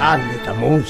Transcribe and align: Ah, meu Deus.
Ah, 0.00 0.16
meu 0.16 0.38
Deus. 0.38 0.86